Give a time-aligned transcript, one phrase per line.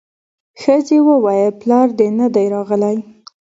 [0.61, 2.97] ښځې وويل پلار دې نه دی راغلی.